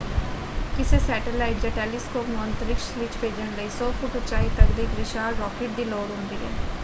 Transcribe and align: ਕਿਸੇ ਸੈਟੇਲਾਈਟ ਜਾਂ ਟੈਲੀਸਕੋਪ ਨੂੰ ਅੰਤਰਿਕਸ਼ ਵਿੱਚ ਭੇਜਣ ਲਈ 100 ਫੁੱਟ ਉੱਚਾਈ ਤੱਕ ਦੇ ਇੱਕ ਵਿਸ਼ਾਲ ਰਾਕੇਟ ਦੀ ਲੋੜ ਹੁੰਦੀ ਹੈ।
ਕਿਸੇ 0.77 0.99
ਸੈਟੇਲਾਈਟ 0.99 1.57
ਜਾਂ 1.57 1.71
ਟੈਲੀਸਕੋਪ 1.71 2.29
ਨੂੰ 2.29 2.43
ਅੰਤਰਿਕਸ਼ 2.43 2.87
ਵਿੱਚ 2.97 3.17
ਭੇਜਣ 3.21 3.53
ਲਈ 3.55 3.67
100 3.69 3.91
ਫੁੱਟ 3.99 4.15
ਉੱਚਾਈ 4.15 4.49
ਤੱਕ 4.55 4.71
ਦੇ 4.71 4.83
ਇੱਕ 4.83 4.95
ਵਿਸ਼ਾਲ 4.95 5.35
ਰਾਕੇਟ 5.37 5.75
ਦੀ 5.75 5.85
ਲੋੜ 5.85 6.09
ਹੁੰਦੀ 6.09 6.35
ਹੈ। 6.37 6.51